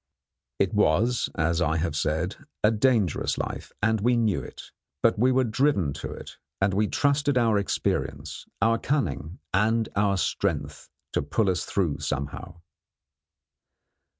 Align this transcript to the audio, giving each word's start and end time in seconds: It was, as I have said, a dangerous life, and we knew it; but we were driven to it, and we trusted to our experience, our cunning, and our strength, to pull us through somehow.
It 0.57 0.73
was, 0.73 1.29
as 1.35 1.61
I 1.61 1.77
have 1.77 1.95
said, 1.95 2.37
a 2.63 2.71
dangerous 2.71 3.37
life, 3.37 3.71
and 3.83 4.01
we 4.01 4.17
knew 4.17 4.41
it; 4.41 4.71
but 5.03 5.19
we 5.19 5.31
were 5.31 5.43
driven 5.43 5.93
to 6.01 6.11
it, 6.11 6.39
and 6.59 6.73
we 6.73 6.87
trusted 6.87 7.35
to 7.35 7.41
our 7.41 7.59
experience, 7.59 8.47
our 8.63 8.79
cunning, 8.79 9.37
and 9.53 9.89
our 9.95 10.17
strength, 10.17 10.89
to 11.13 11.21
pull 11.21 11.51
us 11.51 11.65
through 11.65 11.99
somehow. 11.99 12.61